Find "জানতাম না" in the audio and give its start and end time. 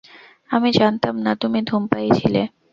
0.71-1.31